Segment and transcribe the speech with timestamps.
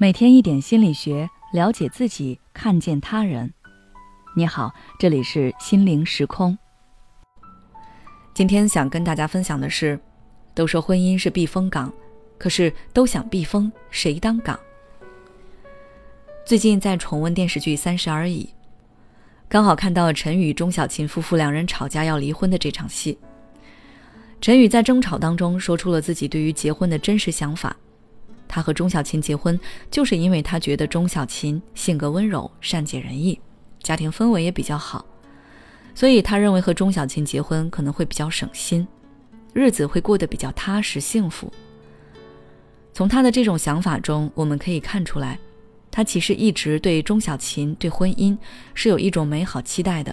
[0.00, 3.52] 每天一点心理学，了解自己，看见他人。
[4.36, 6.56] 你好，这里是心灵时空。
[8.32, 9.98] 今天想跟大家分享的是，
[10.54, 11.92] 都说婚姻是避风港，
[12.38, 14.56] 可是都想避风，谁当港？
[16.46, 18.44] 最近在重温电视剧《三十而已》，
[19.48, 23.18] 刚好看到陈宇、钟小琴夫妇两人吵架要离婚的这场戏。
[24.40, 27.76] 陈宇在争吵当中说出了自己对于结婚的真实想法。
[28.48, 33.38] 他和钟小琴结婚，就是因为他觉得钟小琴性格温柔、善解人意，
[33.82, 35.04] 家庭氛围也比较好，
[35.94, 38.88] 所以他认为和钟小琴结婚可能会比较省心，
[39.52, 41.52] 日子会过得比较踏实幸福。
[42.94, 45.38] 从他的这种想法中，我们可以看出来，
[45.90, 48.36] 他其实一直对钟小琴、对婚姻
[48.74, 50.12] 是有一种美好期待的。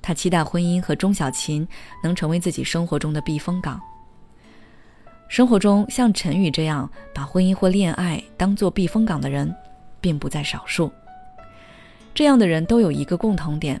[0.00, 1.66] 他期待婚姻和钟小琴
[2.02, 3.80] 能成为自己生活中的避风港。
[5.28, 9.54] 生活中像陈宇这样把婚姻或恋爱当做避风港的人，
[10.00, 10.90] 并不在少数。
[12.14, 13.80] 这样的人都有一个共同点，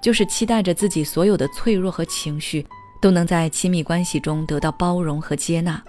[0.00, 2.64] 就是期待着自己所有的脆弱和情绪
[3.00, 5.82] 都能在亲密关系中得到包容和接纳，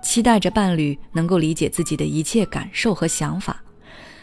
[0.00, 3.60] 期待着伴侣能够理解自己的一切感受和想法，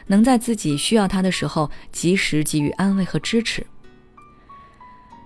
[0.08, 3.64] 能在自己需要他的时候及时给予安慰和支持。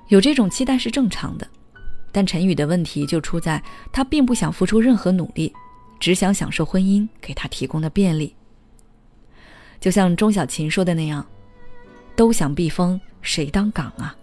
[0.08, 1.48] 有这种期待是正常的。
[2.12, 5.54] 但陈宇的问题就出在他并不想付出任何努力，
[6.00, 8.36] 只想享受婚姻给他提供的便利。
[9.80, 11.26] 就像钟小琴说的那样
[12.16, 14.16] ：“都想避风，谁当港啊？”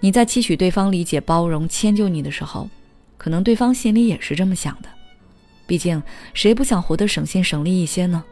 [0.00, 2.68] 你在期许对方理解、包容、迁就你的时候，
[3.16, 4.88] 可能对方心里也是这么想的。
[5.66, 6.02] 毕竟，
[6.34, 8.24] 谁不想活得省心省力一些呢？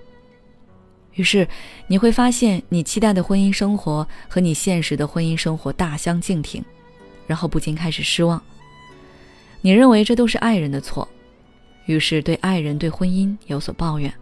[1.15, 1.47] 于是，
[1.87, 6.65] 你会发现，你期待的婚姻生活和你现实的婚姻生活大相径庭。
[7.31, 8.43] 然后不禁开始失望。
[9.61, 11.09] 你认为这都是爱人的错，
[11.87, 14.13] 于是对爱人、对婚姻有所抱怨。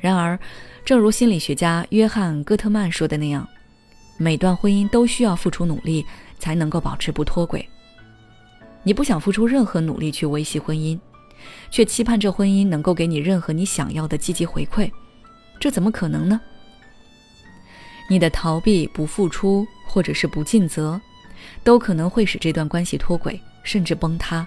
[0.00, 0.36] 然而，
[0.84, 3.48] 正如心理学家约翰·戈特曼说的那样，
[4.16, 6.04] 每段婚姻都需要付出努力
[6.40, 7.64] 才能够保持不脱轨。
[8.82, 10.98] 你不想付出任何努力去维系婚姻，
[11.70, 14.90] 却期盼这婚姻能够给你任何你想要的积极回馈，
[15.60, 16.40] 这怎么可能呢？
[18.10, 21.00] 你的逃避、不付出，或者是不尽责。
[21.62, 24.46] 都可能会使这段关系脱轨，甚至崩塌。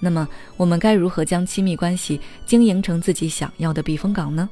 [0.00, 4.48] 那么，我们该如何将亲密关系经营成自己想要的避风港呢？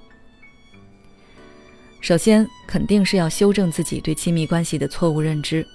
[2.01, 5.67] 首先，肯定是要修正自己对亲密关系的错误认知，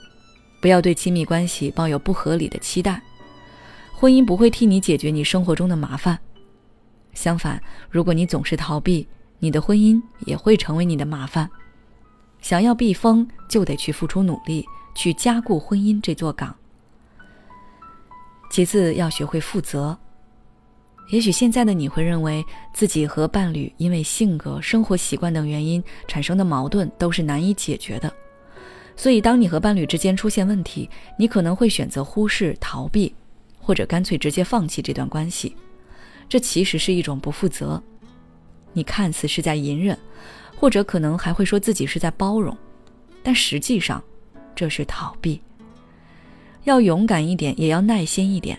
[0.62, 3.02] 不要对亲密关系抱有不合理的期待。
[3.92, 6.20] 婚姻不会替你解决你生活中的麻烦，
[7.14, 9.08] 相反，如果你总是逃避，
[9.40, 11.50] 你的婚姻也会成为你的麻烦。
[12.42, 14.66] 想要避风，就得去付出努力。
[14.94, 16.56] 去加固婚姻这座港。
[18.50, 19.98] 其次，要学会负责。
[21.10, 28.12] 也许现在的你会认为自己和伴侣因为性格、生活习惯等原因产生的矛盾都是难以解决的，
[28.96, 33.14] 所以当你和伴侣之间出现问题，你可能会选择忽视、逃避，
[33.60, 35.56] 或者干脆直接放弃这段关系。
[36.30, 37.82] 这其实是一种不负责。
[38.72, 39.98] 你看似是在隐忍，
[40.56, 42.56] 或者可能还会说自己是在包容，
[43.22, 44.02] 但实际上。
[44.56, 45.42] 这是逃避。
[46.64, 48.58] 要勇敢一点，也要耐心一点，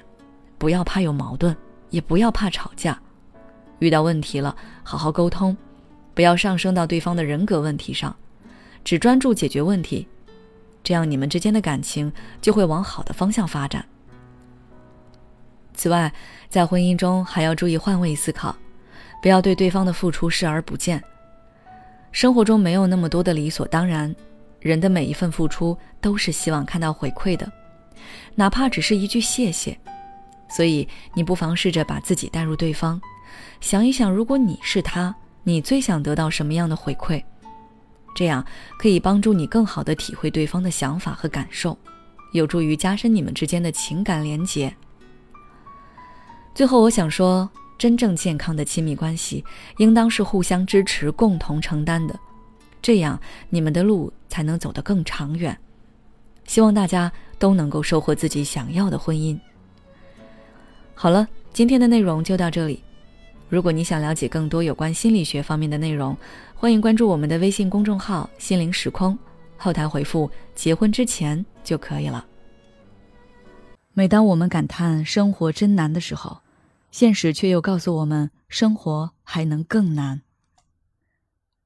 [0.58, 1.56] 不要怕有矛盾，
[1.90, 3.00] 也不要怕吵架。
[3.78, 5.56] 遇到问题了，好好沟通，
[6.12, 8.14] 不要上升到对方的人格问题上，
[8.84, 10.06] 只专注解决问题，
[10.82, 12.12] 这样你们之间的感情
[12.42, 13.84] 就会往好的方向发展。
[15.72, 16.12] 此外，
[16.48, 18.54] 在婚姻中还要注意换位思考，
[19.22, 21.02] 不要对对方的付出视而不见。
[22.12, 24.14] 生活中没有那么多的理所当然。
[24.64, 27.52] 人的每一份付出都是希望看到回馈的，
[28.34, 29.78] 哪怕只是一句谢谢。
[30.48, 32.98] 所以你不妨试着把自己带入对方，
[33.60, 37.22] 想一想，如果你是他，你最想得到什么样的回馈？
[38.16, 38.42] 这样
[38.78, 41.76] 可以帮助你更好的体会对方的想法和感受，
[42.32, 44.74] 有助于加深你们之间的情感连结。
[46.54, 49.44] 最后，我想说，真正健康的亲密关系，
[49.76, 52.18] 应当是互相支持、共同承担的。
[52.84, 55.58] 这样，你们的路才能走得更长远。
[56.44, 59.40] 希望大家都能够收获自己想要的婚姻。
[60.94, 62.84] 好了，今天的内容就到这里。
[63.48, 66.14] 如果你想了解更多有关心理学方面的内容，
[66.54, 69.18] 欢迎关注我们的微信公众号“心灵时空”，
[69.56, 72.26] 后台回复“结婚之前”就可以了。
[73.94, 76.42] 每当我们感叹生活真难的时候，
[76.90, 80.20] 现实却又告诉我们，生活还能更难。